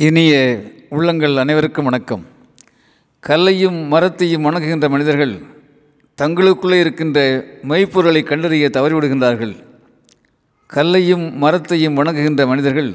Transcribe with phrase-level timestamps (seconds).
[0.00, 2.26] இனிய உள்ளங்கள் அனைவருக்கும் வணக்கம்.
[3.20, 5.42] கல்லையும் மரத்தையும் வணங்குகின்ற மனிதர்கள்
[6.22, 9.56] தங்களுக்குள்ளே இருக்கின்ற மெய்ப்பொருளை கண்டறிய தவறிவிடுகின்றார்கள்.
[10.66, 12.94] கல்லையும் மரத்தையும் வணங்குகின்ற மனிதர்கள்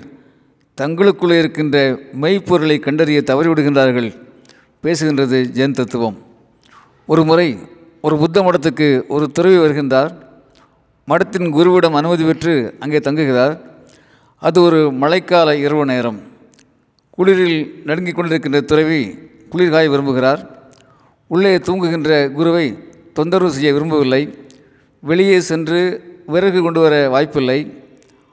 [0.81, 4.21] தங்களுக்குள்ளே இருக்கின்ற மெய்ப்பொருளை கண்டறிய தவறிவிடுகின்றார்கள்.
[4.83, 6.17] பேசுகின்றது ஜென் தத்துவம்.
[7.05, 7.57] ஒரு முறை
[8.01, 10.11] ஒரு புத்த மடத்துக்கு ஒரு துறவி வருகின்றார்.
[11.07, 13.59] மடத்தின் குருவிடம் அனுமதி பெற்று அங்கே தங்குகிறார்.
[14.39, 16.33] அது ஒரு மழைக்கால இரவு நேரம்.
[17.17, 19.01] குளிரில் நடுங்கிக் கொண்டிருக்கின்ற துறவி
[19.51, 20.41] குளிர்காய விரும்புகிறார்.
[21.27, 22.77] உள்ளே தூங்குகின்ற குருவை
[23.13, 24.37] தொந்தரவு செய்ய விரும்பவில்லை.
[24.99, 25.79] வெளியே சென்று
[26.27, 27.83] விறகு கொண்டு வர வாய்ப்பில்லை.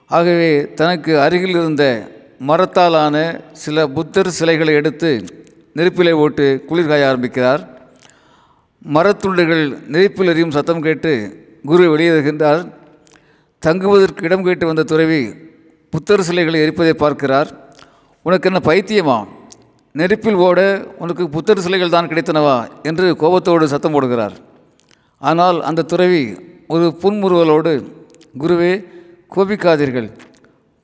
[0.07, 5.25] ஆகவே தனக்கு அருகில் இருந்த மரத்தாலான சில புத்தர் சிலைகளை எடுத்து
[5.73, 7.63] நெருப்பிலே குளிர் குளிர்காய ஆரம்பிக்கிறார்.
[8.95, 11.13] மரத்துண்டுகள் நெருப்பில் எறியும் சத்தம் கேட்டு
[11.65, 12.73] குரு வெளியேறுகின்றார்
[13.59, 15.23] தங்குவதற்கு இடம் கேட்டு வந்த துறவி
[15.91, 17.62] புத்தர் சிலைகளை எரிப்பதை பார்க்கிறார்.
[18.23, 19.27] உனக்கு என்ன பைத்தியமா?
[19.93, 20.61] நெருப்பில் ஓட
[20.99, 22.69] உனக்கு புத்தர் சிலைகள் தான் கிடைத்தனவா?
[22.83, 24.33] என்று கோபத்தோடு சத்தம் போடுகிறார்.
[25.19, 26.35] ஆனால் அந்த துறவி
[26.69, 27.73] ஒரு புன்முறுவலோடு
[28.39, 28.85] குருவே
[29.37, 30.09] கோபிக்காதீர்கள்.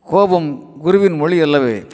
[0.07, 1.87] கோபம் குருவின் மொழி அல்லவே.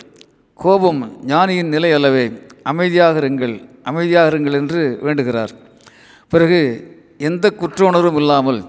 [0.54, 2.24] கோபம் ஞானியின் நிலை அல்லவே.
[2.62, 5.52] அமைதியாக இருங்கள் அமைதியாக இருங்கள் என்று வேண்டுகிறார்.
[6.28, 6.60] பிறகு
[7.18, 8.60] எந்த குற்ற உணர்வும் இல்லாமல்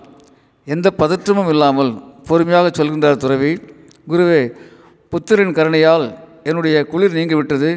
[0.66, 1.92] எந்த பதற்றமும் இல்லாமல்
[2.28, 3.52] பொறுமையாக சொல்கின்றார் துறவி
[4.10, 4.42] குருவே
[5.10, 6.08] புத்தரின் கருணையால்
[6.50, 7.70] என்னுடைய குளிர் நீங்கிவிட்டது.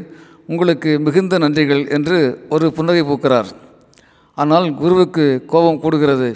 [0.53, 2.19] உங்களுக்கு மிகுந்த நன்றிகள் என்று
[2.55, 3.49] ஒரு புன்னகை பூக்கிறார்.
[4.43, 6.29] ஆனால் குருவுக்கு கோபம் கூடுகிறது.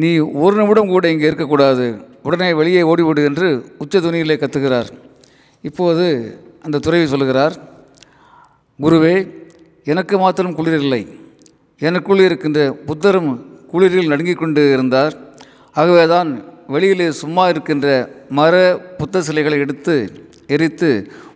[0.00, 0.10] நீ
[0.44, 1.86] ஒரு நிமிடம் கூட இங்கே இருக்கக்கூடாது.
[2.28, 3.48] உடனே வெளியே ஓடிவிடு என்று
[3.82, 4.88] உச்ச துணியிலே கத்துகிறார்.
[5.68, 6.06] இப்போது
[6.66, 7.54] அந்த துறவி சொல்கிறார்
[8.84, 9.14] குருவே
[9.92, 11.02] எனக்கு மாத்திரம் குளிர் இல்லை.
[11.88, 13.30] எனக்குள் இருக்கின்ற புத்தரும்
[13.72, 15.14] குளிரில் நடுங்கிக் கொண்டு இருந்தார்.
[15.76, 16.30] ஆகவே தான்
[16.74, 17.86] வெளியிலே சும்மா இருக்கின்ற
[18.38, 18.54] மர
[18.98, 19.94] புத்த சிலைகளை எடுத்து
[20.54, 20.90] எரித்து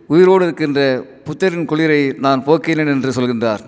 [0.07, 0.79] உயிரோடு இருக்கின்ற
[1.27, 3.63] புத்தரின் குளிரை நான் போக்கினேன் என்று சொல்கின்றார்.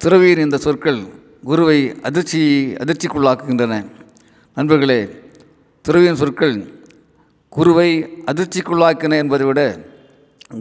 [0.00, 1.00] துறவியின் இந்த சொற்கள்
[1.44, 2.40] குருவை அதிர்ச்சி
[2.82, 3.74] அதிர்ச்சிக்குள்ளாக்குகின்றன.
[4.56, 5.00] நண்பர்களே
[5.84, 6.56] துறவியின் சொற்கள்
[7.48, 7.88] குருவை
[8.30, 9.60] அதிர்ச்சிக்குள்ளாக்கின என்பதை விட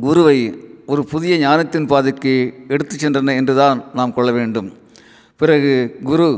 [0.02, 0.38] குருவை
[0.86, 2.34] ஒரு புதிய ஞானத்தின் பாதைக்கு
[2.68, 4.70] எடுத்து சென்றன என்றுதான் நாம் கொள்ள வேண்டும்.
[5.42, 5.74] பிறகு
[6.04, 6.30] குரு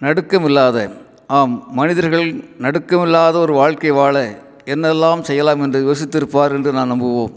[0.00, 0.78] நடுக்கமில்லாத
[1.26, 2.28] ஆம் மனிதர்கள்
[2.64, 4.16] நடுக்கமில்லாத ஒரு வாழ்க்கை வாழ
[4.64, 7.32] என்னெல்லாம் செய்யலாம் என்று யோசித்திருப்பார் என்று நான் நம்புவோம்.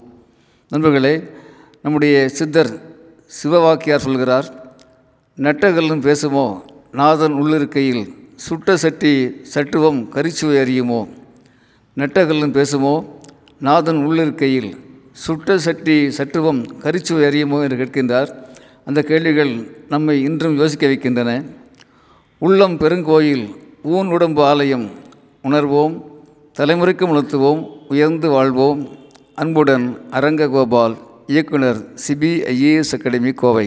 [0.69, 1.23] நண்பர்களே
[1.81, 2.81] நம்முடைய சித்தர்
[3.43, 4.73] சிவவாக்கியார் சொல்கிறார்
[5.37, 6.61] நெட்டகல்லும் பேசுமோ?
[6.91, 11.07] நாதன் உள்ளிருக்கையில் சுட்ட சட்டி சட்டுவம் கரிச்சுவை அறியுமோ?
[11.97, 13.05] நெட்டகல்லும் பேசுமோ?
[13.59, 14.77] நாதன் உள்ளிருக்கையில்
[15.11, 17.69] சுட்ட சட்டி சட்டுவம் கரிச்சுவை அறியுமோ?
[17.69, 18.35] என்று கேட்கின்றார்.
[18.85, 21.43] அந்த கேள்விகள் நம்மை இன்றும் யோசிக்க வைக்கின்றன.
[22.37, 24.89] உள்ளம் பெருங்கோயில் ஊன் உடம்பு ஆலயம்
[25.43, 26.01] உணர்வோம்
[26.59, 29.03] தலைமுறைக்கும் உணர்த்துவோம் உயர்ந்து வாழ்வோம்
[29.37, 30.93] அன்புடன் அரங்ககோபால்
[31.27, 33.65] இயக்குனர் சிபிஐஏஎஸ் அகாடமி கோவை.